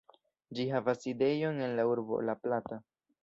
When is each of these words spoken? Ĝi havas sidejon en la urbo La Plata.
Ĝi 0.59 0.63
havas 0.71 0.99
sidejon 1.03 1.61
en 1.67 1.77
la 1.81 1.87
urbo 1.91 2.21
La 2.31 2.37
Plata. 2.47 2.81